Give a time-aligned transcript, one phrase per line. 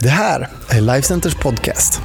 [0.00, 2.00] Det här är Lifecenters podcast.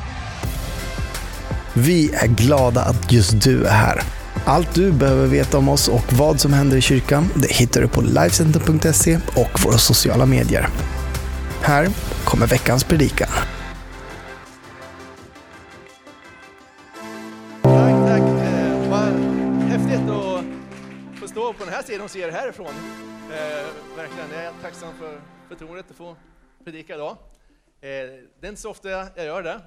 [1.73, 4.01] Vi är glada att just du är här.
[4.45, 7.87] Allt du behöver veta om oss och vad som händer i kyrkan det hittar du
[7.87, 10.67] på Lifecenter.se och våra sociala medier.
[11.61, 11.87] Här
[12.25, 13.29] kommer veckans predikan.
[17.61, 18.21] Tack, tack.
[18.21, 19.13] Eh, vad
[19.69, 20.45] häftigt att
[21.19, 22.73] få stå på den här sidan och se er härifrån.
[23.29, 25.19] Eh, verkligen, jag är tacksam för
[25.49, 26.15] förtroendet att få
[26.65, 27.17] predika idag.
[27.83, 27.89] Eh,
[28.39, 29.61] det är inte så ofta jag gör det.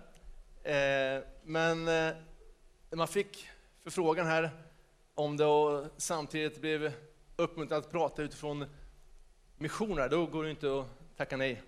[0.72, 2.14] Eh, men eh,
[2.90, 3.48] man fick
[3.84, 4.50] förfrågan här
[5.14, 6.92] om det och samtidigt blev
[7.36, 8.66] uppmuntrad att prata utifrån
[9.56, 11.62] missioner, då går det inte att tacka nej.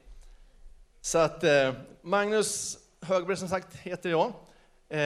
[1.00, 4.32] Så att eh, Magnus Högberg som sagt heter jag.
[4.88, 5.00] Eh,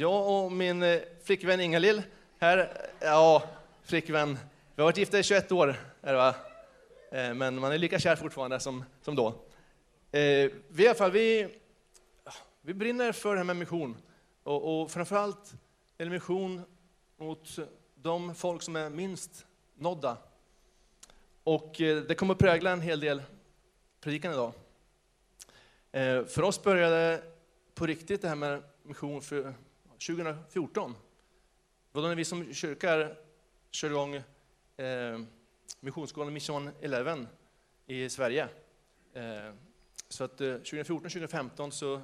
[0.00, 2.02] jag och min eh, flickvän Ingalill
[2.38, 3.42] här, ja,
[3.82, 4.38] flickvän,
[4.74, 6.34] vi har varit gifta i 21 år, är det va?
[7.12, 9.47] Eh, men man är lika kär fortfarande som, som då.
[10.10, 11.58] Eh, vi, i alla fall, vi,
[12.60, 13.96] vi brinner för det här med mission,
[14.42, 15.54] och, och framförallt
[15.98, 16.62] en mission
[17.16, 17.58] mot
[17.94, 20.16] de folk som är minst nådda.
[21.42, 23.22] Och eh, det kommer att prägla en hel del
[24.00, 24.52] predikan idag.
[25.92, 27.22] Eh, För oss började
[27.74, 29.54] på riktigt det här med mission för
[30.06, 30.92] 2014.
[30.92, 30.98] Det
[31.92, 33.10] var då när vi som kyrka
[33.70, 35.20] körde igång eh,
[35.80, 37.26] missionsskolan Mission 11
[37.86, 38.48] i Sverige.
[39.12, 39.52] Eh,
[40.08, 42.00] så att eh, 2014-2015 så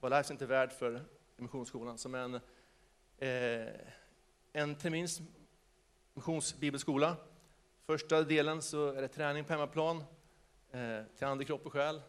[0.00, 1.04] var Lifes Inte värd för
[1.36, 2.34] missionsskolan som en,
[3.18, 3.74] eh,
[4.52, 5.20] en termins
[6.14, 7.16] missionsbibelskola.
[7.86, 10.04] Första delen så är det träning på hemmaplan,
[10.70, 12.02] eh, till ande, kropp och själ.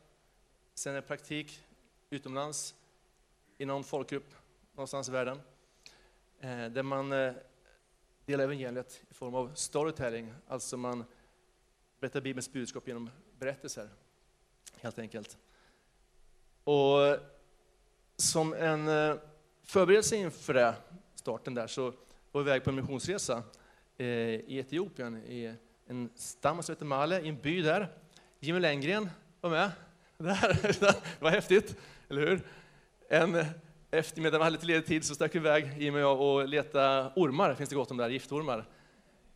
[0.73, 1.63] Sen är det praktik
[2.09, 2.75] utomlands
[3.57, 4.35] i någon folkgrupp
[4.73, 5.39] någonstans i världen.
[6.39, 7.33] Eh, där man eh,
[8.25, 11.05] delar evangeliet i form av storytelling, alltså man
[11.99, 13.89] berättar Bibelns budskap genom berättelser,
[14.81, 15.37] helt enkelt.
[16.63, 17.17] Och
[18.17, 19.15] som en eh,
[19.63, 20.75] förberedelse inför det,
[21.15, 21.93] starten där, så
[22.31, 23.43] var vi iväg på en missionsresa
[23.97, 25.53] eh, i Etiopien, i
[25.87, 27.87] en stam som heter Male, i en by där.
[28.39, 29.09] Jimmy Lenngren
[29.41, 29.71] var med.
[30.17, 30.59] Där.
[30.79, 31.75] Det var häftigt,
[32.09, 32.41] eller hur?
[33.09, 33.45] En
[33.91, 37.11] eftermiddag, vi hade lite ledig tid, så stack vi iväg, Jimmy och jag, och letade
[37.15, 38.65] ormar, finns det gott om där, giftormar.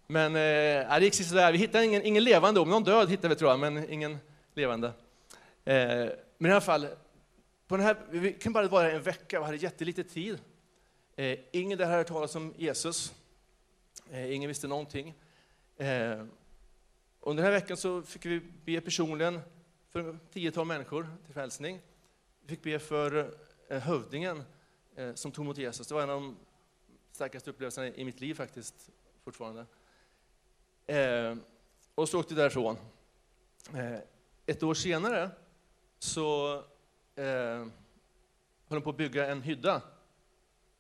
[0.07, 3.35] Men eh, det gick sådär, vi hittade ingen, ingen levande orm, någon död hittade vi
[3.35, 4.17] tror jag, men ingen
[4.53, 4.94] levande.
[5.67, 6.88] Eh, men i alla fall,
[7.67, 10.39] på den här, vi kunde bara vara en vecka, vi hade jättelite tid.
[11.16, 13.13] Eh, ingen där hade hört talas om Jesus.
[14.11, 15.13] Eh, ingen visste någonting.
[15.77, 15.88] Eh,
[17.19, 19.39] under den här veckan så fick vi be personligen
[19.89, 21.79] för ett tiotal människor till frälsning.
[22.41, 23.38] Vi fick be för
[23.69, 24.44] eh, hövdingen
[24.95, 25.88] eh, som tog emot Jesus.
[25.88, 26.38] Det var en av de
[27.11, 28.89] starkaste upplevelserna i mitt liv faktiskt,
[29.23, 29.66] fortfarande.
[30.85, 31.35] Eh,
[31.95, 32.77] och så åkte vi därifrån.
[33.73, 34.00] Eh,
[34.45, 35.31] ett år senare
[36.00, 36.56] så
[37.16, 37.69] eh, höll
[38.68, 39.74] de på att bygga en hydda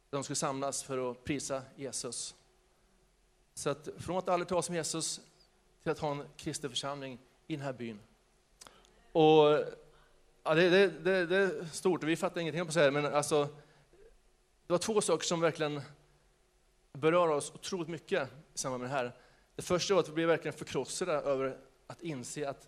[0.09, 2.35] där de skulle samlas för att prisa Jesus.
[3.53, 5.21] Så att från att aldrig ta som Jesus
[5.83, 7.99] till att ha en kristen församling i den här byn.
[9.11, 9.63] Och
[10.43, 13.43] ja, det, det, det, det är stort, vi fattar ingenting på så här, men alltså,
[14.67, 15.81] det var två saker som verkligen
[16.93, 19.15] berör oss otroligt mycket i samband med det här.
[19.55, 21.57] Det första var att vi blev verkligen förkrossade över
[21.87, 22.67] att inse att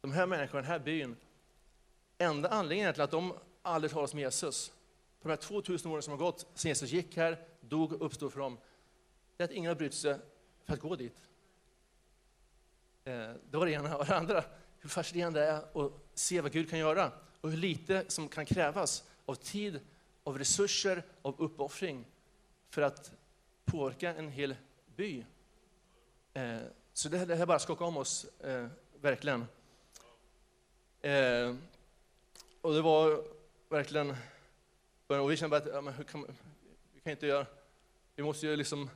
[0.00, 1.16] de här människorna, den här byn,
[2.18, 4.72] enda anledningen till att de aldrig talas om Jesus,
[5.20, 8.32] på de här 2000 åren som har gått sedan Jesus gick här, dog och uppstod
[8.32, 8.58] för dem,
[9.36, 10.18] det är att ingen har brytt sig
[10.64, 11.16] för att gå dit.
[13.04, 13.96] Eh, det var det ena.
[13.98, 14.44] Och det andra,
[14.78, 18.46] hur fascinerande det är att se vad Gud kan göra och hur lite som kan
[18.46, 19.80] krävas av tid,
[20.24, 22.04] av resurser, av uppoffring
[22.70, 23.12] för att
[23.64, 24.54] påverka en hel
[24.96, 25.24] by.
[26.34, 26.58] Eh,
[26.92, 28.66] så det, det här bara skakar om oss, eh,
[29.00, 29.46] verkligen.
[32.66, 33.24] Och det var
[33.68, 34.16] verkligen,
[35.06, 36.26] och vi kände bara att ja, men hur kan,
[36.94, 37.46] vi kan inte göra,
[38.14, 38.90] vi måste ju liksom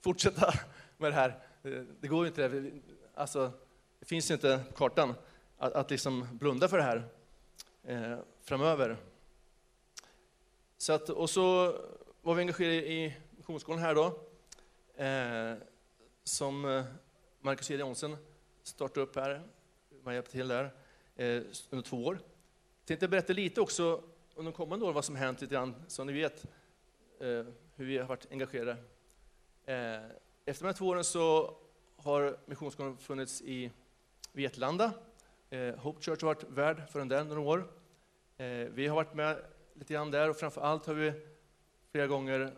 [0.00, 0.54] fortsätta
[0.96, 1.38] med det här.
[2.00, 2.70] Det, går ju inte, det.
[3.14, 3.52] Alltså,
[3.98, 5.14] det finns ju inte kartan
[5.56, 7.08] att, att liksom blunda för det här
[7.82, 8.96] eh, framöver.
[10.76, 11.74] Så att, och så
[12.22, 14.06] var vi engagerade i missionsskolan här då,
[15.04, 15.54] eh,
[16.24, 16.84] som eh,
[17.40, 17.74] Marcus E.
[17.74, 18.16] Jonsen
[18.62, 19.42] startade upp här,
[20.02, 20.64] man hjälpte till där,
[21.16, 22.18] eh, under två år.
[22.88, 24.02] Jag tänkte berätta lite också
[24.34, 26.44] under de kommande åren vad som hänt lite grann, så ni vet
[27.20, 27.44] eh,
[27.76, 28.70] hur vi har varit engagerade.
[29.64, 30.10] Eh,
[30.44, 31.56] efter de här två åren så
[31.96, 33.72] har missionsgården funnits i
[34.32, 34.92] Vetlanda.
[35.50, 37.72] Eh, Hope Church har varit värd för den där några år.
[38.36, 39.44] Eh, vi har varit med
[39.74, 41.12] lite grann där och framför allt har vi
[41.92, 42.52] flera gånger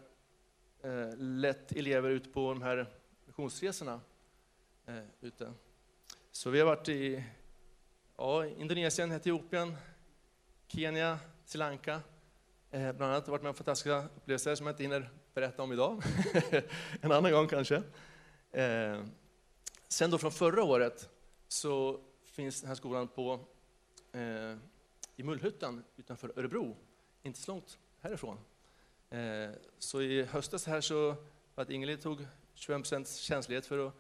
[0.83, 2.87] eh, lett elever ut på de här
[3.27, 4.01] missionsresorna
[4.87, 5.53] eh, ute.
[6.31, 7.25] Så vi har varit i
[8.17, 9.77] ja, Indonesien, Etiopien,
[10.73, 12.01] Kenya, Sri Lanka.
[12.71, 16.03] Eh, bland annat varit med om fantastiska upplevelser som jag inte hinner berätta om idag.
[17.01, 17.83] en annan gång kanske.
[18.53, 19.05] Eh,
[19.89, 21.11] sen då från förra året
[21.49, 23.41] så finns den här skolan på,
[24.13, 24.57] eh,
[25.17, 26.77] i Mullhyttan utanför Örebro,
[27.23, 28.39] inte så långt härifrån.
[29.11, 31.15] Eh, så i höstas här så
[31.55, 33.95] var att Ingrid tog 25 procents känslighet för att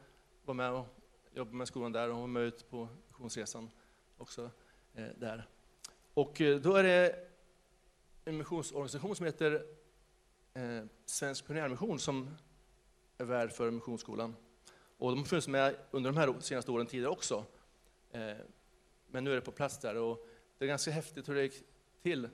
[0.44, 0.86] vara med och
[1.32, 3.70] jobba med skolan där och hon var med ut på missionsresan
[4.18, 4.50] också
[4.94, 5.48] eh, där.
[6.14, 7.28] Och eh, då är det
[8.24, 9.66] en missionsorganisation som heter
[10.54, 12.36] eh, Svensk Pionjärmission som
[13.18, 14.36] är värd för Missionsskolan.
[14.98, 17.44] Och de har funnits med under de här senaste åren tidigare också.
[18.10, 18.36] Eh,
[19.06, 20.28] men nu är det på plats där och
[20.58, 21.62] det är ganska häftigt hur det gick
[22.02, 22.28] till.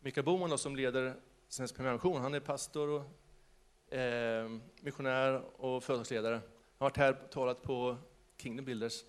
[0.00, 1.14] Mikael Boman då, som leder
[1.48, 4.50] Svensk Pionjärmission, han är pastor och eh,
[4.80, 6.34] missionär och företagsledare.
[6.34, 6.42] Han
[6.78, 7.96] har varit här och talat på
[8.36, 9.04] Kingdom Builders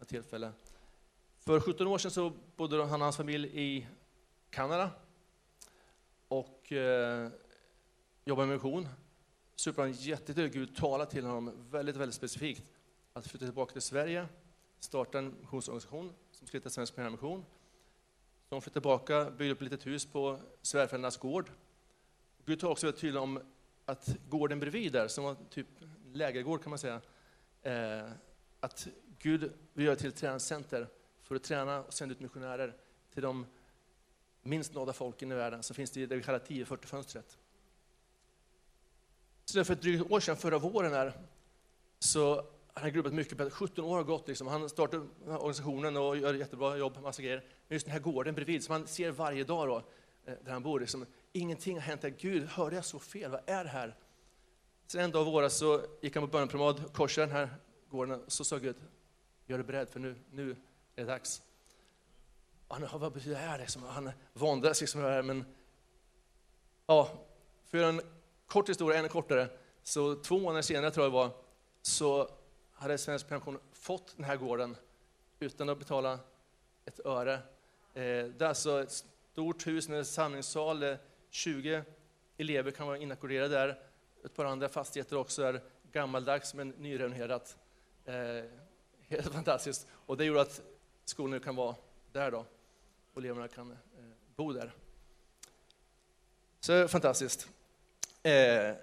[0.00, 0.52] ett tillfälle.
[1.46, 3.86] För 17 år sedan så bodde han och hans familj i
[4.50, 4.90] Kanada
[6.28, 7.30] och eh,
[8.24, 8.88] jobbade med mission.
[9.54, 12.72] Så upplevde han jättetydligt Gud talade till honom väldigt, väldigt specifikt
[13.12, 14.26] att flytta tillbaka till Sverige,
[14.80, 17.44] starta en missionsorganisation som skulle heta Svensk Pionjärmission.
[18.48, 21.50] De flyttade tillbaka, byggde upp ett litet hus på svärföräldrarnas gård.
[22.44, 23.40] Gud talade också väldigt tydligt om
[23.84, 25.68] att gården bredvid där, som var typ
[26.12, 27.00] lägergård kan man säga,
[27.62, 28.10] eh,
[28.60, 28.88] att
[29.18, 30.88] Gud vill göra till ett träningscenter
[31.24, 32.76] för att träna och sända ut missionärer
[33.14, 33.46] till de
[34.42, 37.36] minst nådda folken i världen, så finns det det vi kallar 1040-fönstret.
[39.44, 41.12] Så för ett drygt år sedan, förra våren, här,
[41.98, 42.34] så
[42.74, 44.28] han har grubblat mycket på 17 år har gått.
[44.28, 44.46] Liksom.
[44.46, 47.44] Han startade organisationen och gör jättebra jobb, massa grejer.
[47.68, 49.76] Men just den här gården bredvid, som han ser varje dag då,
[50.24, 52.14] eh, där han bor, liksom, ingenting har hänt där.
[52.18, 53.30] Gud, hörde jag så fel?
[53.30, 53.96] Vad är det här?
[54.86, 57.48] Sen en dag i våras så gick han på bönepromenad, korsade den här
[57.90, 58.76] gården, och så sa Gud,
[59.46, 60.56] gör dig beredd för nu, nu
[60.96, 61.42] är det dags.
[62.68, 63.58] Han, vad betyder det här?
[63.58, 63.82] Liksom?
[63.82, 65.44] Han våndas liksom det här, men
[66.86, 67.10] ja,
[67.64, 68.00] för en
[68.46, 69.48] kort historia, ännu kortare,
[69.82, 71.30] så två månader senare tror jag det var,
[71.82, 72.30] så
[72.72, 74.76] hade Svensk Pension fått den här gården
[75.38, 76.18] utan att betala
[76.84, 77.34] ett öre.
[77.34, 77.40] Eh,
[77.94, 80.96] det är alltså ett stort hus med samlingssal, eh,
[81.30, 81.84] 20
[82.36, 83.80] elever kan vara inackorderade där,
[84.24, 85.60] ett par andra fastigheter också är
[85.92, 87.56] gammaldags men nyrenoverat.
[88.04, 88.44] Eh,
[89.08, 89.86] helt fantastiskt.
[90.06, 90.62] Och det gjorde att
[91.04, 91.76] skolorna kan vara
[92.12, 92.46] där då,
[93.12, 93.76] och eleverna kan eh,
[94.36, 94.72] bo där.
[96.60, 97.48] Så fantastiskt.
[98.22, 98.74] Eh,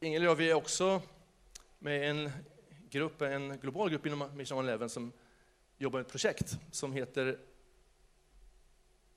[0.00, 1.02] Ingel och jag, vi är också
[1.78, 2.30] med en
[2.90, 5.12] grupp, en global grupp inom Mission Eleven som
[5.78, 7.38] jobbar med ett projekt som heter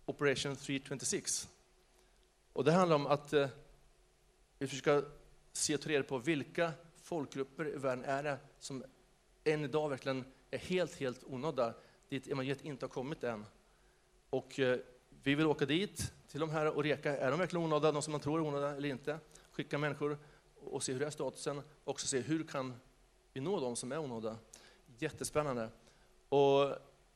[0.06, 1.50] Operation 326.
[2.54, 3.50] Och det handlar om att eh,
[4.60, 5.06] vi försöker
[5.54, 8.84] se och ta reda på vilka folkgrupper i världen är det som
[9.44, 11.74] än idag verkligen är helt, helt onådda,
[12.10, 13.46] dit evangeliet inte har kommit än.
[14.30, 14.80] Och eh,
[15.24, 18.12] vi vill åka dit, till de här och reka, är de verkligen onådda, de som
[18.12, 19.20] man tror är onådda eller inte?
[19.52, 20.18] Skicka människor
[20.56, 22.74] och se hur är statusen, och också se hur kan
[23.34, 24.38] vi nå de som är onådda?
[24.98, 25.70] Jättespännande.
[26.30, 26.76] Och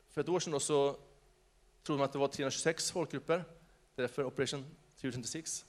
[0.10, 0.98] för ett år sedan så
[1.84, 3.44] trodde man att det var 326 folkgrupper,
[3.96, 4.66] därför Operation
[4.98, 5.66] 326.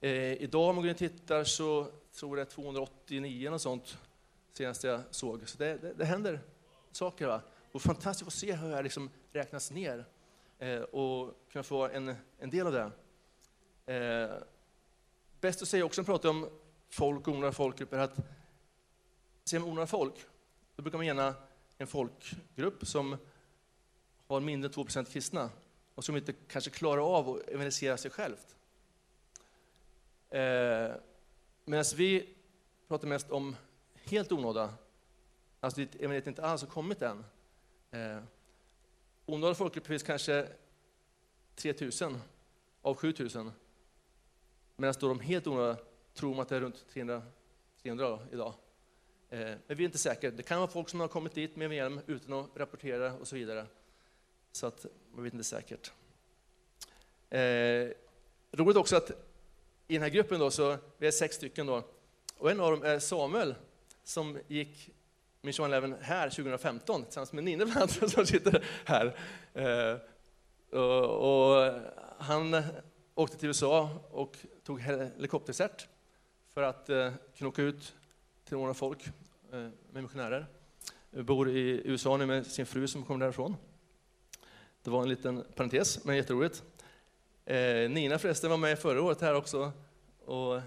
[0.00, 3.60] Eh, idag om man går in och tittar så tror jag det är 289 och
[3.60, 3.98] sånt,
[4.52, 5.48] senast jag såg.
[5.48, 6.40] Så det, det, det händer
[6.96, 7.26] saker.
[7.26, 7.40] Va?
[7.72, 10.04] Och fantastiskt att se hur det här liksom räknas ner
[10.58, 12.90] eh, och kunna få en, en del av det.
[13.94, 14.42] Eh,
[15.40, 16.48] bäst att säga också, när man pratar om
[16.88, 18.16] folk och onödiga folkgrupper, att
[19.44, 20.26] ser man onödiga folk,
[20.76, 21.34] då brukar man mena
[21.78, 23.16] en folkgrupp som
[24.26, 25.50] har mindre än 2% kristna
[25.94, 28.56] och som inte kanske klarar av att evangelisera sig självt.
[30.30, 30.96] Eh,
[31.64, 32.34] Medan vi
[32.88, 33.56] pratar mest om
[34.04, 34.74] helt onådda,
[35.62, 37.24] alltså dit evangeliet inte alls har kommit än.
[37.90, 38.18] Eh,
[39.26, 40.48] onådade folkgrupper finns kanske
[41.54, 42.18] 3000
[42.82, 43.50] av 7000.
[44.76, 45.76] Medan de helt onådade
[46.14, 47.22] tror man att det är runt 300,
[47.82, 48.54] 300 idag.
[49.30, 50.30] Eh, men vi är inte säkra.
[50.30, 53.36] Det kan vara folk som har kommit dit med VM utan att rapportera och så
[53.36, 53.66] vidare.
[54.52, 55.92] Så att man vet inte säkert.
[57.30, 57.88] Eh,
[58.52, 59.10] roligt också att
[59.88, 61.82] i den här gruppen då, så vi är sex stycken då,
[62.36, 63.54] och en av dem är Samuel
[64.04, 64.90] som gick
[65.44, 69.16] Mission Eleven här 2015 tillsammans med Nina bland annat som sitter här.
[69.54, 69.98] Eh,
[70.80, 71.80] och, och
[72.18, 72.62] han
[73.14, 75.88] åkte till USA och tog helikoptercert
[76.54, 77.94] för att eh, kunna åka ut
[78.44, 79.06] till några folk
[79.52, 80.46] eh, med missionärer.
[81.10, 83.56] Bor i USA nu med sin fru som kommer därifrån.
[84.82, 86.62] Det var en liten parentes, men jätteroligt.
[87.44, 89.72] Eh, Nina förresten var med förra året här också
[90.24, 90.60] och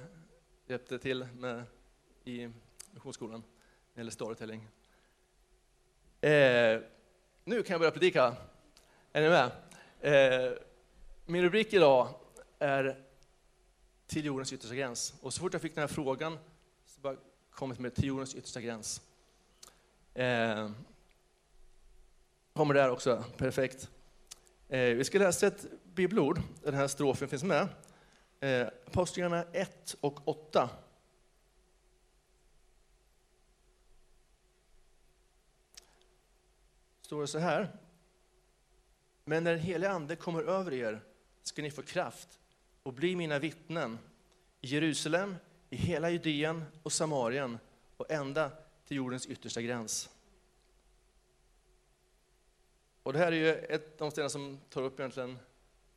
[0.67, 1.63] hjälpte till med,
[2.23, 2.49] i
[2.91, 3.43] missionsskolan
[3.95, 4.67] när det gäller storytelling.
[6.21, 6.81] Eh,
[7.43, 8.35] nu kan jag börja predika.
[9.13, 9.51] Är ni med?
[10.01, 10.51] Eh,
[11.25, 12.07] min rubrik idag
[12.59, 13.03] är
[14.07, 15.13] Till jordens yttersta gräns.
[15.21, 16.37] Och så fort jag fick den här frågan
[16.85, 17.15] så bara
[17.51, 19.01] kommit med Till jordens yttersta gräns.
[20.13, 20.71] Eh,
[22.53, 23.89] kommer där också, perfekt.
[24.69, 27.67] Eh, vi ska läsa ett bibelord, den här strofen finns med.
[28.39, 30.69] Eh, Apostlagärningarna 1 och 8.
[37.05, 37.77] Står det så här.
[39.25, 41.01] Men när den helige Ande kommer över er
[41.43, 42.39] ska ni få kraft
[42.83, 43.99] och bli mina vittnen
[44.61, 45.35] i Jerusalem,
[45.69, 47.59] i hela Judeen och Samarien
[47.97, 48.51] och ända
[48.87, 50.09] till jordens yttersta gräns.
[53.03, 55.39] Och det här är ju ett av de ställen som tar upp egentligen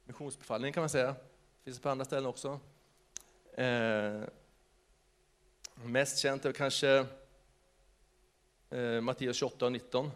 [0.04, 1.06] missionsbefallningen kan man säga.
[1.06, 2.60] Det finns på andra ställen också.
[3.52, 4.22] Eh,
[5.74, 7.06] mest känt är kanske
[8.70, 10.10] eh, Matteus 28 och 19.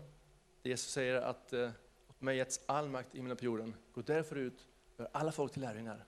[0.63, 1.71] Jesus säger att eh,
[2.09, 3.75] åt mig getts all makt i himlen på jorden.
[3.93, 6.05] Gå därför ut och gör alla folk till lärjungar.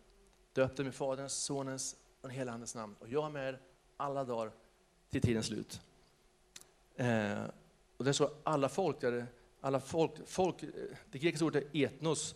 [0.53, 2.97] Döp dem i Faderns, Sonens och den helige Andens namn.
[2.99, 3.61] Och jag är med er
[3.97, 4.53] alla dagar
[5.11, 5.81] till tidens slut.
[6.97, 7.45] Eh,
[7.97, 9.27] och det står alla folk, där,
[9.61, 10.69] alla folk, folk, eh,
[11.11, 12.35] det grekiska ordet är etnos.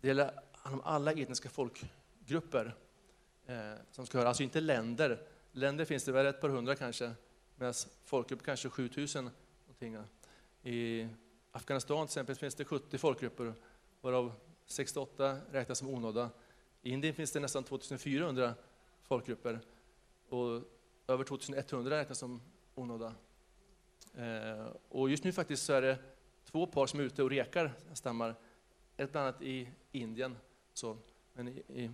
[0.00, 0.40] Det gäller
[0.82, 2.76] alla etniska folkgrupper
[3.46, 5.26] eh, som ska höra, alltså inte länder.
[5.52, 7.12] Länder finns det väl ett par hundra kanske,
[7.56, 7.74] medan
[8.04, 9.30] folkgrupper kanske 7000.
[9.66, 9.96] Någonting.
[10.62, 11.08] I
[11.56, 13.54] Afghanistan till exempel finns det 70 folkgrupper,
[14.00, 14.32] varav
[14.66, 16.30] 68 räknas som onådda.
[16.82, 18.54] I Indien finns det nästan 2400
[19.02, 19.60] folkgrupper
[20.28, 20.62] och
[21.08, 22.42] över 2100 räknas som
[22.74, 23.14] onådda.
[24.14, 25.98] Eh, och just nu faktiskt så är det
[26.44, 28.34] två par som är ute och rekar stammar.
[28.96, 30.36] Ett bland annat i Indien,
[30.72, 30.96] så,
[31.32, 31.90] men i, i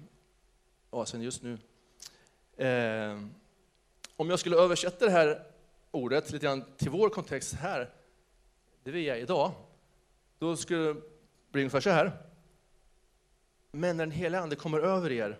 [0.90, 1.58] Asien just nu.
[2.66, 3.20] Eh,
[4.16, 5.46] om jag skulle översätta det här
[5.90, 7.90] ordet lite grann till vår kontext här,
[8.82, 9.52] det vi är idag,
[10.38, 11.00] då skulle det
[11.50, 12.12] bli ungefär så här.
[13.70, 15.38] Men när den heliga Ande kommer över er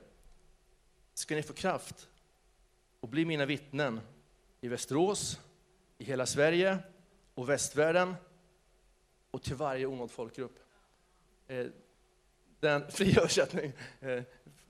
[1.15, 2.09] ska ni få kraft
[3.01, 4.01] och bli mina vittnen
[4.61, 5.41] i Västerås,
[5.99, 6.79] i hela Sverige
[7.35, 8.15] och västvärlden
[9.31, 10.59] och till varje onådd folkgrupp.
[11.47, 11.67] Eh,
[12.61, 14.23] den fria översättning eh,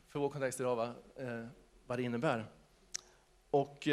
[0.09, 0.95] för vår kontext idag, va?
[1.17, 1.47] Eh,
[1.87, 2.47] vad det innebär.
[3.51, 3.87] Och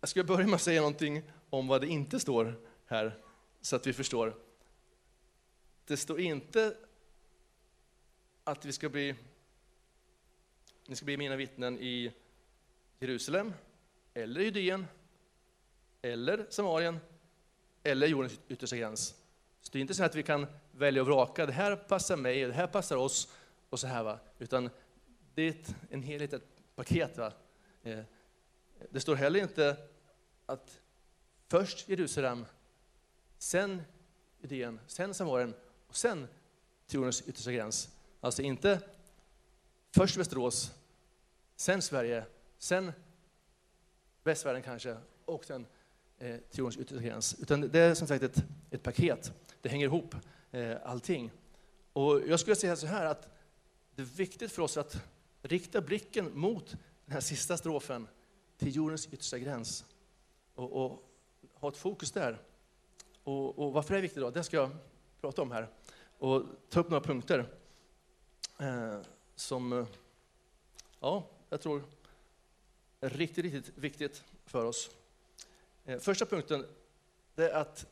[0.00, 3.22] jag ska börja med att säga någonting om vad det inte står här,
[3.60, 4.34] så att vi förstår.
[5.84, 6.76] Det står inte
[8.44, 9.14] att vi ska bli,
[10.86, 12.12] ni ska bli mina vittnen i
[12.98, 13.54] Jerusalem,
[14.14, 14.86] eller Judeen,
[16.02, 16.98] eller Samarien,
[17.82, 19.14] eller jordens yttersta gräns.
[19.60, 22.44] Så det är inte så att vi kan välja och vraka, det här passar mig,
[22.44, 23.28] det här passar oss,
[23.70, 24.02] och så här.
[24.02, 24.18] Va?
[24.38, 24.70] Utan
[25.34, 27.18] det är ett, en helhet, ett paket.
[27.18, 27.32] Va?
[27.82, 28.00] Eh,
[28.90, 29.76] det står heller inte
[30.46, 30.80] att
[31.48, 32.46] först Jerusalem,
[33.38, 33.82] sen
[34.40, 35.54] idén, sen Samarien
[35.86, 36.28] och sen
[36.86, 37.88] till yttersta gräns.
[38.20, 38.80] Alltså inte
[39.90, 40.72] först Västerås,
[41.56, 42.24] sen Sverige,
[42.58, 42.92] sen
[44.22, 45.66] västvärlden kanske och sen
[46.18, 47.36] eh, till yttersta gräns.
[47.40, 49.32] Utan det är som sagt ett, ett paket.
[49.60, 50.14] Det hänger ihop
[50.50, 51.30] eh, allting.
[51.92, 53.28] Och jag skulle säga så här att
[53.94, 55.02] det är viktigt för oss att
[55.42, 56.70] rikta blicken mot
[57.04, 58.08] den här sista strofen,
[58.56, 59.84] till jordens yttersta gräns.
[60.54, 61.10] Och, och
[61.54, 62.42] ha ett fokus där.
[63.28, 64.30] Och, och varför det är viktigt då?
[64.30, 64.70] Det ska jag
[65.20, 65.68] prata om här.
[66.18, 67.46] Och ta upp några punkter
[68.58, 69.00] eh,
[69.34, 69.86] som eh,
[71.00, 71.82] ja, jag tror
[73.00, 74.90] är riktigt, riktigt viktigt för oss.
[75.84, 76.66] Eh, första punkten
[77.34, 77.86] det är att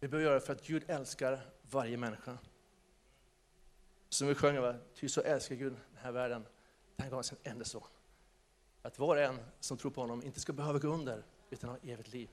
[0.00, 2.38] vi behöver göra det för att Gud älskar varje människa.
[4.08, 6.46] Som vi sjöng, ty så älskar Gud den här världen.
[6.96, 7.82] Den gav sin enda son.
[8.82, 11.76] Att var och en som tror på honom inte ska behöva gå under, utan ha
[11.82, 12.30] evigt liv.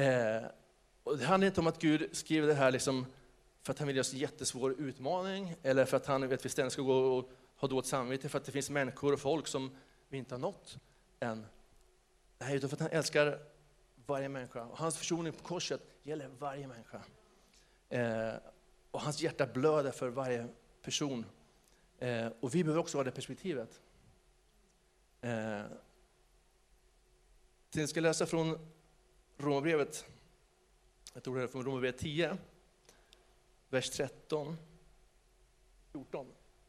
[0.00, 0.42] Eh,
[1.02, 3.06] och det handlar inte om att Gud skriver det här liksom
[3.62, 6.44] för att han vill ge oss en jättesvår utmaning, eller för att han vet att
[6.44, 9.46] vi ständigt ska gå och ha dåligt samvete för att det finns människor och folk
[9.46, 9.76] som
[10.08, 10.78] vi inte har nått
[11.20, 11.46] än.
[12.38, 13.38] Nej, utan för att han älskar
[14.06, 14.64] varje människa.
[14.64, 17.02] Och hans försoning på korset gäller varje människa.
[17.88, 18.34] Eh,
[18.90, 20.48] och hans hjärta blöder för varje
[20.82, 21.26] person.
[21.98, 23.80] Eh, och vi behöver också ha det perspektivet.
[25.20, 25.62] Eh,
[27.72, 28.58] jag ska läsa från
[29.42, 30.06] Romarbrevet,
[31.14, 32.36] jag tror det är från Romarbrevet 10,
[33.68, 34.56] vers 13,
[35.92, 36.26] 14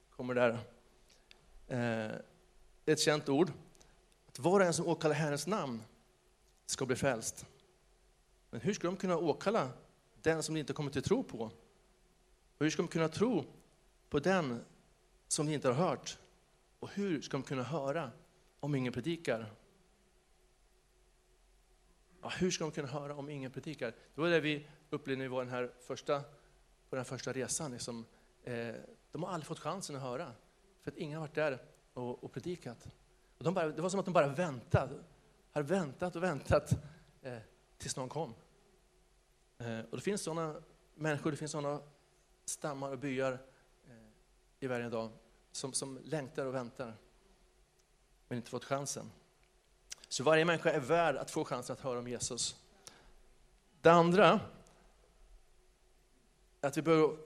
[0.10, 0.60] kommer där.
[1.68, 2.12] Eh,
[2.86, 3.52] ett känt ord.
[4.28, 5.84] Att var och en som åkallar Herrens namn
[6.66, 7.46] ska bli frälst.
[8.50, 9.70] Men hur ska de kunna åkalla
[10.22, 11.40] den som de inte kommer till tro på?
[12.58, 13.46] Och hur ska de kunna tro
[14.10, 14.66] på den
[15.28, 16.18] som de inte har hört?
[16.80, 18.12] Och hur ska de kunna höra
[18.60, 19.52] om ingen predikar?
[22.22, 23.94] Ja, hur ska de kunna höra om ingen predikar?
[24.16, 26.24] Det var det vi upplevde när vi var den här första
[26.90, 28.06] på den första resan, liksom,
[28.44, 28.76] eh,
[29.12, 30.32] de har aldrig fått chansen att höra.
[30.82, 31.62] För att ingen har varit där
[31.94, 32.88] och, och predikat.
[33.38, 35.04] Och de bara, det var som att de bara väntade,
[35.52, 36.72] har väntat och väntat
[37.22, 37.38] eh,
[37.78, 38.34] tills någon kom.
[39.58, 40.62] Eh, och det finns sådana
[40.96, 41.82] människor, det finns sådana
[42.46, 43.34] stammar och byar
[43.88, 43.94] eh,
[44.60, 45.12] i världen idag
[45.52, 46.98] som, som längtar och väntar,
[48.28, 49.12] men inte fått chansen.
[50.12, 52.56] Så varje människa är värd att få chansen att höra om Jesus.
[53.82, 54.40] Det andra
[56.62, 57.18] är att vi behöver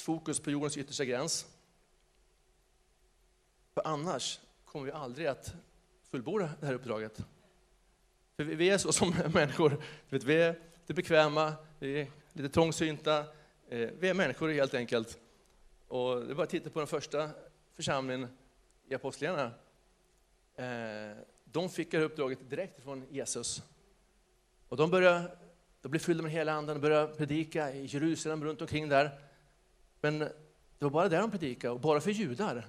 [0.00, 1.46] fokus på jordens yttersta gräns.
[3.74, 5.54] För annars kommer vi aldrig att
[6.10, 7.24] fullborda det här uppdraget.
[8.36, 13.18] För vi är så som människor, vet, vi är lite bekväma, vi är lite trångsynta,
[13.68, 15.18] eh, vi är människor helt enkelt.
[15.88, 17.30] Och det är bara att titta på den första
[17.74, 18.38] församlingen
[18.88, 19.54] i Apostlagärningarna.
[20.56, 21.16] Eh,
[21.52, 23.62] de fick det här uppdraget direkt från Jesus.
[24.68, 25.36] Och de började,
[25.82, 29.20] de blev fyllda med hela anden och började predika i Jerusalem, runt omkring där.
[30.00, 30.30] Men det
[30.78, 32.66] var bara där de predikade, och bara för judar.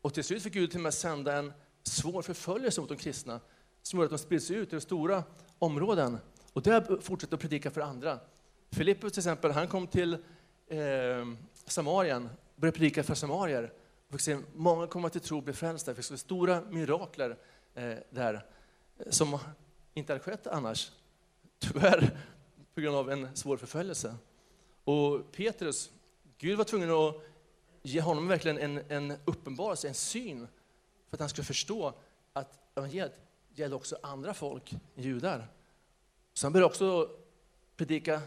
[0.00, 3.40] Och till slut fick Gud till och med sända en svår förföljelse mot de kristna,
[3.82, 5.24] som gjorde att de spreds ut i stora
[5.58, 6.18] områden.
[6.52, 8.18] Och där fortsatte att predika för andra.
[8.70, 10.12] Filippus till exempel, han kom till
[10.66, 10.78] eh,
[11.66, 13.72] Samarien, började predika för samarier.
[14.14, 15.94] Fick se många komma till tro och bli frälsta.
[15.94, 17.36] fick se stora mirakler
[17.74, 18.46] eh, där,
[18.98, 19.38] eh, som
[19.94, 20.92] inte hade skett annars.
[21.58, 22.18] Tyvärr,
[22.74, 24.16] på grund av en svår förföljelse.
[24.84, 25.90] Och Petrus,
[26.38, 27.14] Gud var tvungen att
[27.82, 30.48] ge honom verkligen en, en uppenbarelse, en syn,
[31.08, 31.94] för att han skulle förstå
[32.32, 33.20] att evangeliet
[33.54, 35.48] gäller också andra folk, judar.
[36.32, 37.10] Så han började också
[37.76, 38.20] predika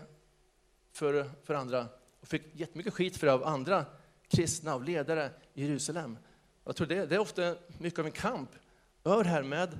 [0.92, 1.88] för, för andra
[2.20, 3.86] och fick jättemycket skit för det av andra
[4.28, 6.18] kristna och ledare i Jerusalem.
[6.64, 8.50] Jag tror det, det är ofta mycket av en kamp
[9.04, 9.80] över det här med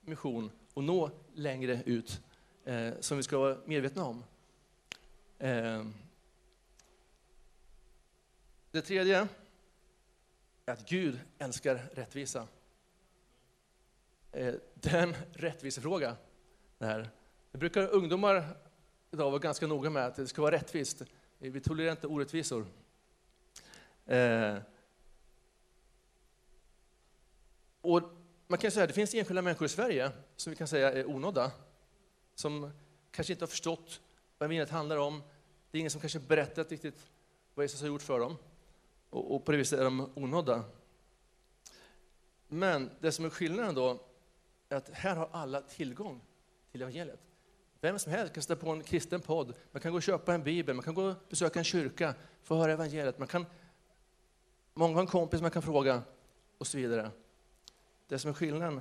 [0.00, 2.20] mission och nå längre ut,
[2.64, 4.24] eh, som vi ska vara medvetna om.
[5.38, 5.86] Eh,
[8.70, 9.28] det tredje
[10.66, 12.48] är att Gud älskar rättvisa.
[14.32, 16.16] Eh, det är en rättvisefråga.
[16.78, 17.10] Det, här.
[17.52, 18.56] det brukar ungdomar
[19.10, 21.02] idag vara ganska noga med att det ska vara rättvist.
[21.38, 22.66] Vi tolererar inte orättvisor.
[24.06, 24.56] Eh,
[27.80, 28.02] och
[28.46, 31.10] man kan säga att det finns enskilda människor i Sverige som vi kan säga är
[31.10, 31.52] onådda,
[32.34, 32.70] som
[33.10, 34.00] kanske inte har förstått
[34.38, 35.22] vad evangeliet handlar om.
[35.70, 37.10] Det är ingen som kanske berättat riktigt
[37.54, 38.36] vad Jesus har gjort för dem.
[39.10, 40.64] Och, och på det viset är de onådda.
[42.48, 44.00] Men det som är skillnaden då,
[44.68, 46.20] är att här har alla tillgång
[46.72, 47.20] till evangeliet.
[47.80, 50.42] Vem som helst kan sätta på en kristen podd, man kan gå och köpa en
[50.42, 53.18] bibel, man kan gå och besöka en kyrka, få höra evangeliet.
[53.18, 53.46] Man kan,
[54.78, 56.02] många har en kompis man kan fråga
[56.58, 57.10] och så vidare.
[58.08, 58.76] Det som är skillnaden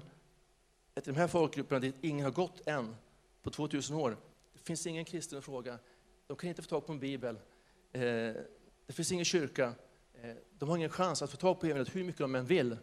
[0.95, 2.95] är att de här folkgrupperna dit ingen har gått än
[3.41, 4.17] på 2000 år,
[4.53, 5.79] det finns ingen kristen att fråga.
[6.27, 7.35] De kan inte få tag på en bibel.
[7.91, 8.01] Eh,
[8.85, 9.73] det finns ingen kyrka.
[10.21, 12.77] Eh, de har ingen chans att få tag på evangeliet hur mycket de än vill.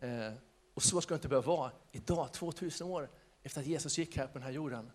[0.00, 0.32] Eh,
[0.74, 3.10] och så ska det inte behöva vara idag, 2000 år
[3.42, 4.90] efter att Jesus gick här på den här jorden.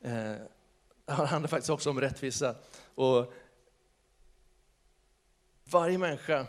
[0.00, 0.36] Eh,
[1.04, 2.56] det handlar faktiskt också om rättvisa.
[2.94, 3.32] Och
[5.64, 6.46] varje människa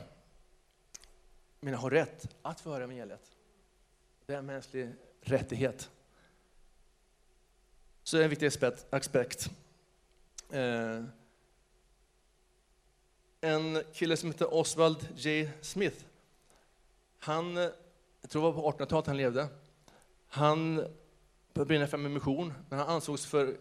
[1.65, 3.36] menar, har rätt att få höra evangeliet.
[4.25, 5.89] Det är en mänsklig rättighet.
[8.04, 8.51] Så det är en viktig
[8.89, 9.49] aspekt.
[10.51, 11.04] Eh,
[13.41, 15.49] en kille som heter Oswald J.
[15.62, 16.06] Smith,
[17.19, 19.47] han, jag tror det var på 1800-talet han levde,
[20.28, 20.75] han
[21.54, 23.58] började brinna för med mission, men han ansågs för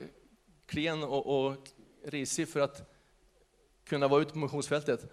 [0.66, 1.70] klen och, och
[2.04, 2.90] risig för att
[3.84, 5.06] kunna vara ute på missionsfältet.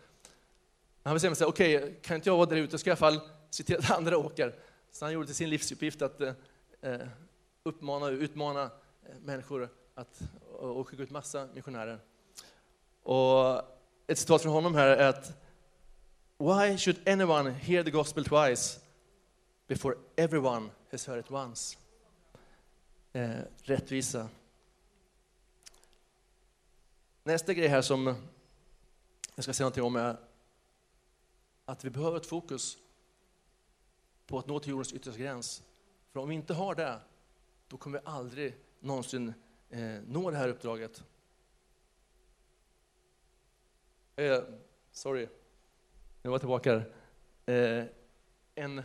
[1.04, 3.12] Han bestämde sig, okej, okay, kan inte jag vara där ute, ska jag i alla
[3.12, 4.56] fall se till att andra åker.
[4.92, 6.34] Så han gjorde till sin livsuppgift att eh,
[7.64, 12.00] uppmana och utmana eh, människor att, och skicka ut massa missionärer.
[13.04, 13.62] Och
[14.08, 15.38] ett citat från honom här är att
[16.38, 18.80] Why should anyone hear the gospel twice
[19.68, 21.78] before everyone has heard it once?
[23.14, 23.30] Eh,
[23.64, 24.28] rättvisa.
[27.24, 28.16] Nästa grej här som
[29.36, 30.18] jag ska säga någonting om är
[31.72, 32.78] att vi behöver ett fokus
[34.28, 35.64] på att nå till jordens yttersta gräns.
[36.12, 37.02] För om vi inte har det,
[37.68, 39.34] då kommer vi aldrig någonsin
[39.70, 41.04] eh, nå det här uppdraget.
[44.16, 44.44] Eh,
[44.92, 45.28] sorry,
[46.22, 46.84] nu var jag tillbaka.
[47.46, 47.86] Eh,
[48.56, 48.76] en,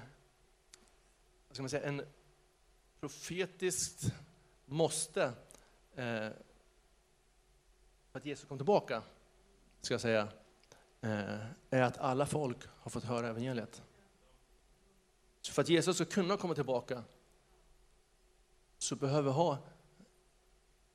[1.48, 2.02] vad ska man säga, en
[3.00, 4.14] profetiskt
[4.64, 5.22] måste
[5.94, 6.30] eh,
[8.10, 9.02] för att Jesus kom tillbaka,
[9.80, 10.28] ska jag säga,
[11.00, 13.82] eh, är att alla folk har fått höra evangeliet.
[15.40, 17.02] Så för att Jesus ska kunna komma tillbaka
[18.78, 19.58] så behöver vi ha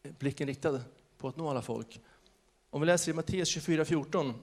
[0.04, 0.82] blicken riktad
[1.18, 2.02] på att nå alla folk.
[2.70, 4.34] Om vi läser i Matteus 24.14,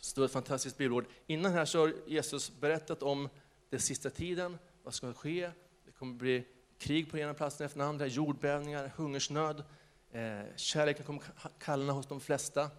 [0.00, 1.06] står ett fantastiskt bibelord.
[1.26, 3.28] Innan här så har Jesus berättat om
[3.70, 5.50] den sista tiden, vad som ska ske?
[5.84, 6.44] Det kommer bli
[6.78, 9.64] krig på ena platsen efter den andra, jordbävningar, hungersnöd.
[10.10, 11.22] Eh, kärleken kommer
[11.58, 12.70] kallna hos de flesta.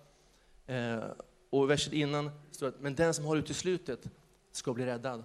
[0.66, 1.04] Eh,
[1.50, 4.10] och verset innan står att, men den som har ut till slutet
[4.52, 5.24] ska bli räddad.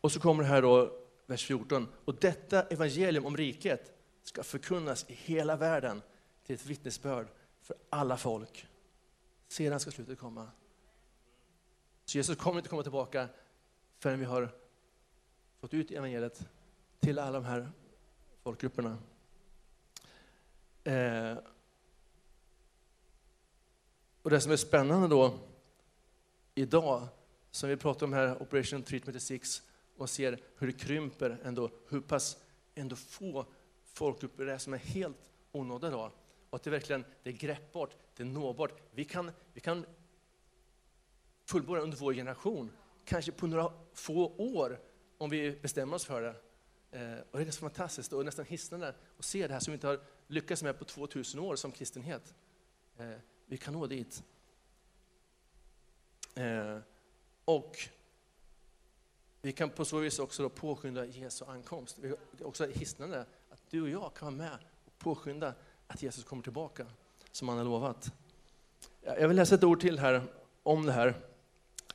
[0.00, 0.92] Och så kommer det här då,
[1.26, 1.88] vers 14.
[2.04, 6.02] Och detta evangelium om riket ska förkunnas i hela världen
[6.46, 7.26] till ett vittnesbörd
[7.60, 8.66] för alla folk.
[9.48, 10.50] Sedan ska slutet komma.
[12.04, 13.28] Så Jesus kommer inte komma tillbaka
[13.98, 14.54] förrän vi har
[15.60, 16.48] fått ut evangeliet
[17.00, 17.70] till alla de här
[18.42, 18.98] folkgrupperna.
[20.84, 21.36] Eh,
[24.26, 25.38] och det som är spännande då
[26.54, 27.08] idag,
[27.50, 29.62] som vi pratar om här, Operation Treatment 6,
[29.96, 32.36] och ser hur det krymper ändå, hur pass
[32.74, 33.46] ändå få
[33.84, 36.10] folkgrupper det är som är helt onådda idag.
[36.50, 38.72] Och att det verkligen det är greppbart, det är nåbart.
[38.90, 39.86] Vi kan, vi kan
[41.44, 42.70] fullborda under vår generation,
[43.04, 44.80] kanske på några få år,
[45.18, 46.34] om vi bestämmer oss för det.
[46.98, 49.74] Eh, och det är så fantastiskt och nästan hisnande att se det här som vi
[49.74, 52.34] inte har lyckats med på 2000 år som kristenhet.
[52.96, 54.22] Eh, vi kan nå dit.
[56.34, 56.78] Eh,
[57.44, 57.78] och
[59.42, 61.98] vi kan på så vis också då påskynda Jesu ankomst.
[62.00, 65.54] Det är också hisnande att du och jag kan vara med och påskynda
[65.86, 66.86] att Jesus kommer tillbaka,
[67.32, 68.12] som han har lovat.
[69.02, 70.22] Eh, jag vill läsa ett ord till här
[70.62, 71.14] om det här.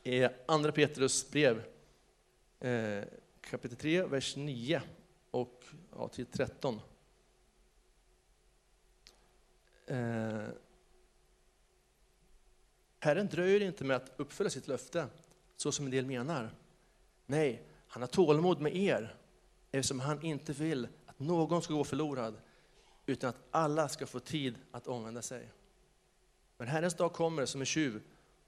[0.04, 1.64] I Andra Petrus brev,
[2.60, 3.04] eh,
[3.42, 4.82] kapitel 3, vers 9
[5.32, 6.82] och ja, till 13.
[9.86, 10.48] Eh,
[13.04, 15.08] Herren dröjer inte med att uppfylla sitt löfte,
[15.58, 16.52] så som en del menar.
[17.26, 19.16] Nej, han har tålamod med er,
[19.72, 22.36] eftersom han inte vill att någon ska gå förlorad,
[23.06, 25.52] utan att alla ska få tid att omvända sig.
[26.58, 28.02] Men Herrens dag kommer som en tjuv,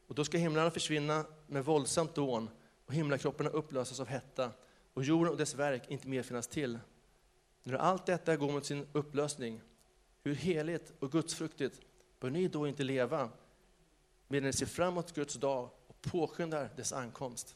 [0.07, 2.49] och då ska himlarna försvinna med våldsamt dån
[2.85, 4.51] och himlakropparna upplösas av hetta
[4.93, 6.79] och jorden och dess verk inte mer finnas till.
[7.63, 9.61] När allt detta går mot sin upplösning,
[10.23, 11.81] hur heligt och gudsfruktigt
[12.19, 13.29] bör ni då inte leva
[14.27, 17.55] medan ni ser fram emot Guds dag och påskyndar dess ankomst.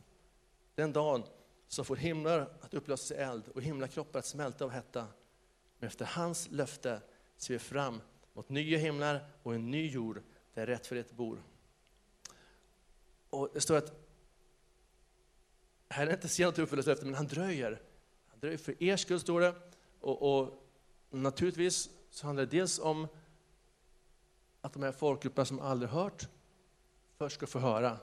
[0.76, 1.24] Den dagen
[1.68, 5.08] som får himlar att upplösas i eld och himlakroppar att smälta av hetta.
[5.80, 7.02] Men efter hans löfte
[7.38, 8.02] ser vi fram
[8.34, 10.22] mot nya himlar och en ny jord
[10.54, 11.44] där rättfärdighet bor.
[13.30, 13.94] Och det står att
[15.90, 17.82] Herren inte sen att uppfylla löftet, men han dröjer.
[18.28, 19.56] Han dröjer för er skull, står det.
[20.00, 20.64] Och, och
[21.10, 23.08] naturligtvis så handlar det dels om
[24.62, 26.28] att de här folkgrupperna som aldrig hört
[27.18, 27.98] först ska få höra.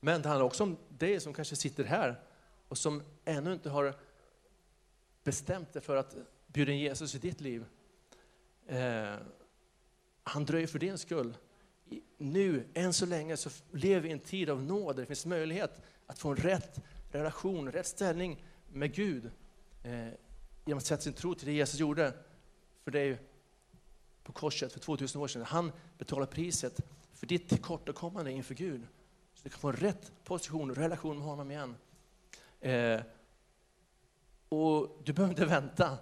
[0.00, 2.20] Men det handlar också om dig som kanske sitter här
[2.68, 3.94] och som ännu inte har
[5.24, 6.16] bestämt dig för att
[6.46, 7.64] bjuda in Jesus i ditt liv.
[8.66, 9.14] Eh,
[10.22, 11.36] han dröjer för din skull.
[12.18, 14.96] Nu, än så länge, så lever vi i en tid av nåd.
[14.96, 19.30] där Det finns möjlighet att få en rätt relation, rätt ställning med Gud.
[19.82, 20.08] Eh,
[20.64, 22.12] genom att sätta sin tro till det Jesus gjorde
[22.84, 23.18] för dig
[24.22, 25.42] på korset för 2000 år sedan.
[25.42, 26.80] Han betalade priset
[27.20, 28.80] för ditt tillkortakommande inför Gud.
[29.34, 31.74] Så du kan få en rätt position och relation med honom igen.
[32.60, 33.00] Eh,
[34.48, 35.98] och du behöver inte vänta.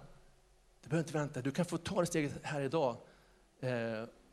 [0.83, 1.41] Du behöver inte vänta.
[1.41, 2.95] Du kan få ta det steget här idag.
[3.59, 3.69] Eh,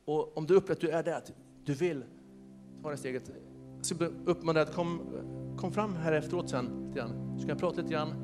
[0.04, 1.32] och om du upplever att du är där, att
[1.64, 2.04] du vill
[2.82, 3.30] ta det steget.
[3.82, 5.00] så uppmanar dig att kom,
[5.58, 6.92] kom fram här efteråt sen.
[7.34, 8.14] Så kan jag prata lite grann,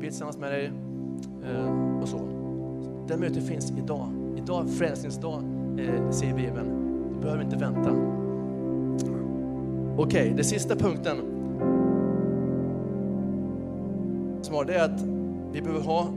[0.00, 0.66] be tillsammans med dig
[1.44, 2.18] eh, och så.
[3.08, 4.34] Det mötet finns idag.
[4.36, 5.42] Idag, frälsningsdag,
[5.78, 6.85] eh, säger Bibeln.
[7.16, 7.90] Du behöver inte vänta.
[9.96, 11.16] Okej, okay, den sista punkten
[14.42, 15.02] som har det är att
[15.52, 16.08] vi behöver ha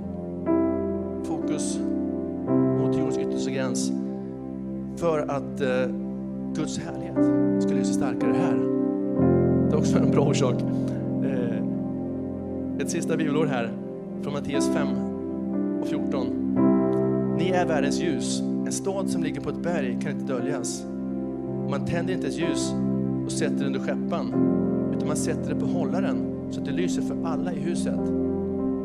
[1.24, 1.80] fokus
[2.80, 3.92] mot jordens yttersta gräns
[4.98, 5.96] för att eh,
[6.56, 8.56] Guds härlighet ska lysa starkare här.
[9.70, 10.56] Det är också en bra orsak.
[11.24, 11.64] Eh,
[12.80, 13.70] ett sista bibelord här
[14.22, 14.88] från Matteus 5
[15.82, 16.28] och 14.
[17.38, 18.44] Ni är världens ljus.
[18.70, 20.86] En stad som ligger på ett berg kan inte döljas.
[21.70, 22.74] Man tänder inte ett ljus
[23.26, 24.34] och sätter det under skeppan,
[24.96, 26.18] utan man sätter det på hållaren
[26.52, 28.00] så att det lyser för alla i huset.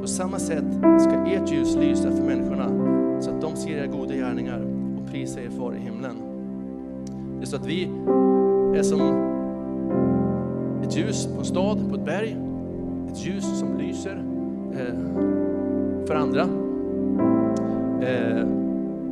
[0.01, 0.65] På samma sätt
[1.01, 2.69] ska ert ljus lysa för människorna
[3.23, 4.61] så att de ser era goda gärningar
[4.99, 6.17] och prisar er far i himlen.
[7.39, 7.85] Det är så att vi
[8.79, 9.01] är som
[10.83, 12.37] ett ljus på en stad, på ett berg.
[13.13, 14.25] Ett ljus som lyser
[14.73, 14.95] eh,
[16.07, 16.43] för andra.
[18.03, 18.64] Eh,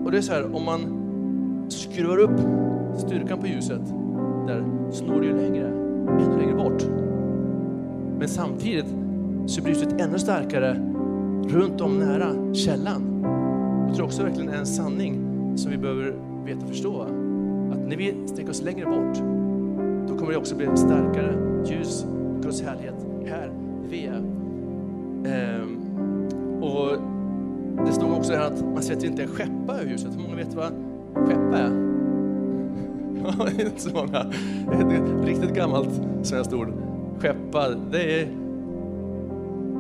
[0.05, 0.81] och det är så här, om man
[1.69, 2.41] skruvar upp
[2.99, 3.83] styrkan på ljuset
[4.47, 5.69] där så når det ju längre,
[6.09, 6.83] ännu längre bort.
[8.19, 8.87] Men samtidigt
[9.47, 10.93] så blir ljuset ännu starkare
[11.49, 13.25] runt om nära källan.
[13.87, 15.23] Jag tror också verkligen är en sanning
[15.57, 17.03] som vi behöver veta och förstå.
[17.73, 19.19] Att när vi sträcker oss längre bort,
[20.09, 21.35] då kommer det också bli starkare
[21.67, 22.07] ljus,
[22.43, 23.51] Guds härlighet här
[23.91, 24.23] vi är.
[25.27, 25.82] Ehm.
[28.33, 30.15] Det här att man sätter inte en skeppa över ljuset.
[30.17, 30.73] Hur många vet vad
[31.15, 31.71] skeppa är?
[33.57, 34.27] det är inte så många.
[34.71, 36.69] Det är ett riktigt gammalt svenskt ord.
[37.19, 38.29] Skeppa, det är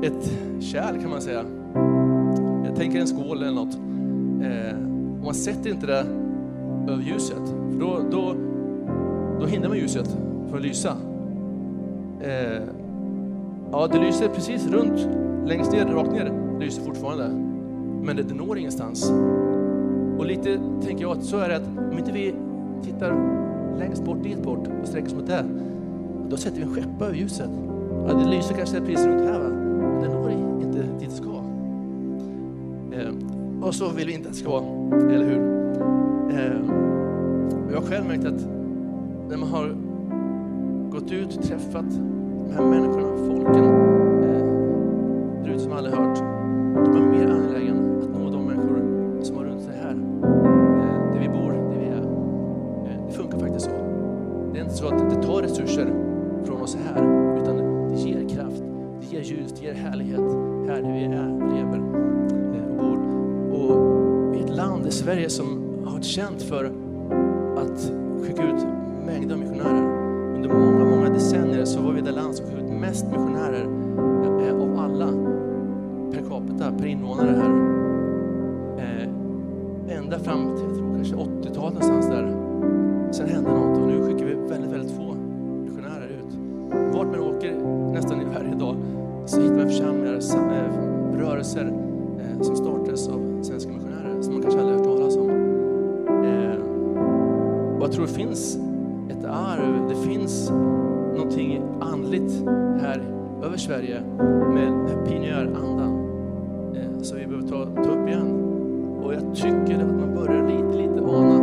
[0.03, 1.45] ett kärl kan man säga.
[2.65, 3.75] Jag tänker en skål eller något.
[4.43, 4.79] Eh,
[5.25, 6.07] man sätter inte det
[6.93, 8.35] över ljuset, för då, då,
[9.41, 10.17] då hindrar man ljuset
[10.49, 10.97] från att lysa.
[12.21, 12.63] Eh,
[13.73, 15.09] ja, det lyser precis runt,
[15.47, 16.25] längst ner, rakt ner,
[16.59, 17.52] det lyser fortfarande
[18.03, 19.13] men det, når ingenstans.
[20.19, 22.35] Och lite tänker jag att så är det att om inte vi
[22.83, 23.17] tittar
[23.79, 25.45] längst bort, dit bort och sträcker oss mot det,
[26.31, 27.51] då sätter vi en skeppa över ljuset.
[28.07, 29.49] Ja, det lyser kanske precis runt här, va?
[29.49, 30.31] men det når
[30.63, 31.31] inte dit det ska.
[32.93, 33.13] Eh,
[33.63, 34.65] och så vill vi inte att det ska vara,
[35.13, 35.63] eller hur?
[36.31, 36.83] Eh,
[37.71, 38.47] jag har själv märkt att
[39.29, 39.77] när man har
[40.91, 41.91] gått ut och träffat
[42.47, 43.65] de här människorna, folken,
[44.25, 46.12] eh, där ute som aldrig hört
[66.13, 66.82] känt för
[102.81, 103.03] här
[103.45, 104.01] över Sverige
[104.55, 106.07] med pionjärandan
[106.77, 108.43] eh, som vi behöver ta, ta upp igen.
[109.03, 111.42] Och jag tycker att man börjar lite, lite ana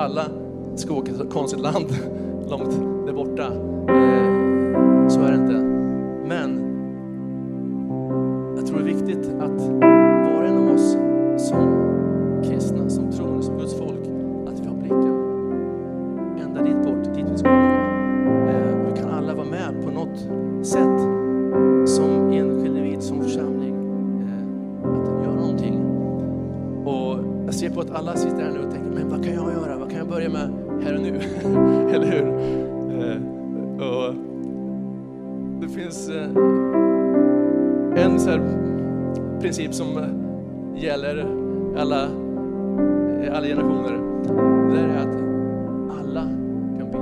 [0.00, 0.24] alla
[0.76, 1.86] ska åka till ett konstigt land
[2.50, 2.89] långt
[35.60, 36.24] Det finns eh,
[38.04, 38.18] en
[39.40, 41.26] princip som eh, gäller
[41.76, 44.00] alla, eh, alla generationer.
[44.70, 45.16] Det är att
[46.00, 46.22] alla
[46.78, 46.98] kan be.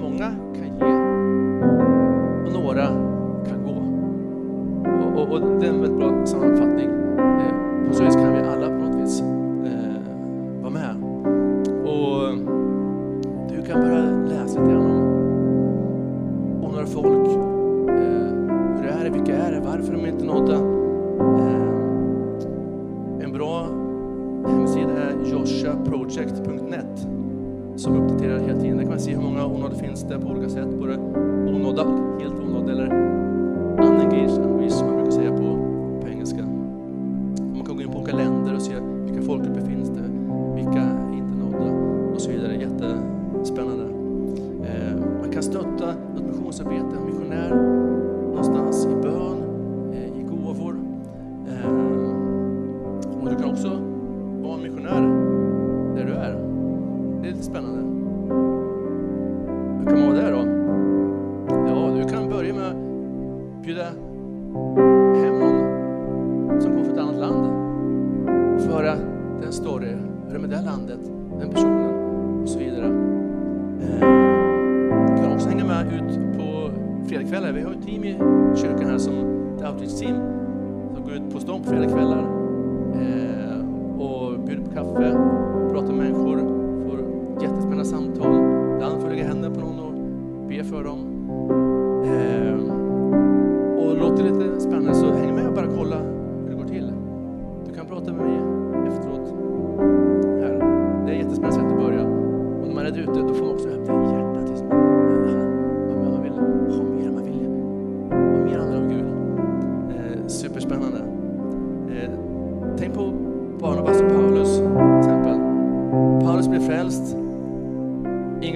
[0.00, 0.94] Många kan ge
[2.46, 2.86] och några
[3.48, 3.76] kan gå.
[4.90, 6.59] Och, och, och det är en väldigt bra sammanfattning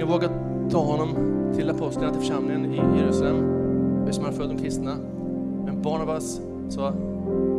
[0.05, 0.33] Jag vågade
[0.69, 1.09] ta honom
[1.55, 3.45] till apostlarna, till församlingen i Jerusalem,
[3.99, 4.95] eftersom han född de kristna.
[5.65, 6.91] Men Barnabas sa,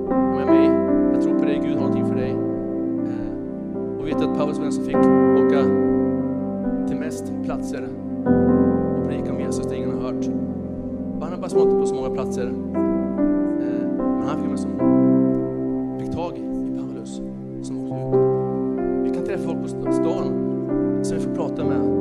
[0.09, 0.67] med mig,
[1.13, 2.31] jag tror på dig, Gud har någonting för dig.
[2.31, 5.63] Eh, och vet att Paulus var den som fick åka
[6.89, 7.89] till mest platser
[8.97, 10.27] och predika om Jesus, det ingen har hört.
[11.21, 14.71] Barnabas var inte på så många platser, eh, men han fick med som
[16.01, 17.21] fick tag i Paulus
[17.63, 18.23] som åkte ut.
[19.05, 20.47] Vi kan träffa folk på stan
[21.03, 21.96] som vi får prata med,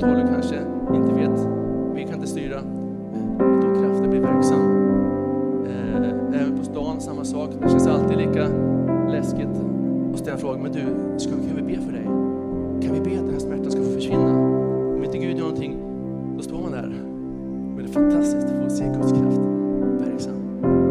[0.00, 0.56] där vi och kanske
[0.94, 1.48] inte vet,
[1.94, 2.60] vi kan inte styra,
[3.38, 4.60] då kraften blir verksam.
[5.66, 7.50] Eh, Även på stan, samma sak.
[7.62, 8.48] Det känns alltid lika
[9.10, 9.48] läskigt
[10.12, 10.80] att ställa frågan, men du,
[11.18, 12.04] ska, kan vi be för dig?
[12.82, 14.30] Kan vi be att den här smärtan ska få försvinna?
[14.96, 15.76] Om inte Gud gör någonting,
[16.36, 16.92] då står man där.
[17.76, 19.40] Men det är fantastiskt att få se Guds kraft
[20.00, 20.34] verksam.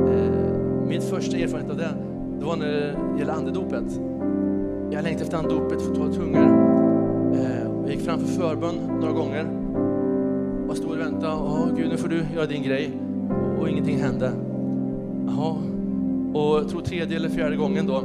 [0.07, 1.89] Eh, min första erfarenhet av det,
[2.39, 3.99] det var när det gällde andedopet.
[4.89, 6.76] Jag längtade efter andedopet för att ta tungor.
[7.87, 9.47] Jag gick framför förbön några gånger.
[10.69, 11.33] Och stod och väntade.
[11.33, 12.91] Åh, Gud, nu får du göra din grej.
[13.59, 14.31] Och ingenting hände.
[15.27, 15.55] Jaha.
[16.33, 18.01] Och jag tror tredje eller fjärde gången då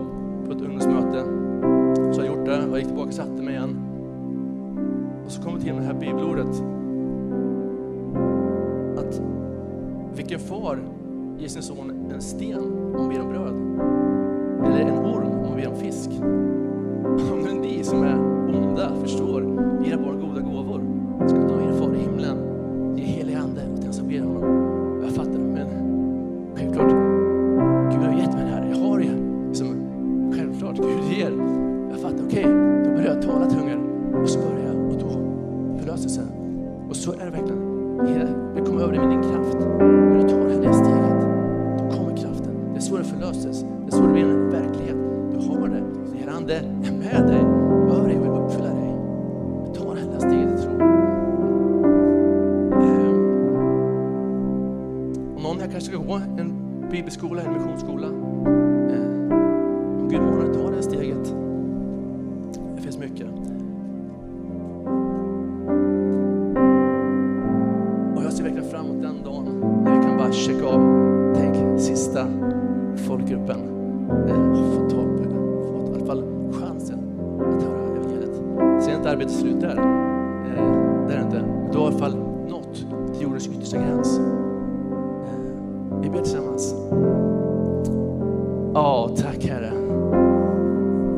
[0.47, 1.25] på ett ungdomsmöte
[2.13, 2.67] så har jag gjort det.
[2.67, 3.77] Och jag gick tillbaka och satte mig igen.
[5.27, 6.63] Och så kom det till det här bibelordet.
[8.99, 9.23] Att
[10.17, 10.79] vilken far
[11.39, 12.61] ger sin son en sten
[12.95, 13.55] om han ber om bröd?
[14.67, 16.11] Eller en orm om han ber om fisk?
[17.33, 19.43] Om nu ni som är onda förstår
[19.87, 20.22] era barn.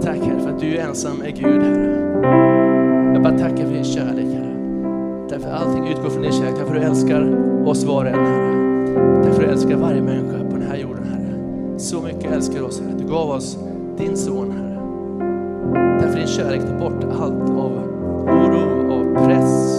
[0.05, 2.01] Tack Herre för att du ensam är Gud Herre.
[3.14, 4.57] Jag bara tackar för din kärlek Herre.
[5.29, 6.55] Tack för att allting utgår från din kärlek.
[6.57, 7.21] Tack för att du älskar
[7.69, 9.25] oss var och en Herre.
[9.25, 11.79] Tack för att du älskar varje människa på den här jorden Herre.
[11.79, 12.99] Så mycket älskar du oss Herre.
[12.99, 13.59] Du gav oss
[13.99, 14.81] din son Herre.
[16.01, 17.73] Tack för din kärlek tar bort allt av
[18.27, 19.73] oro, av press.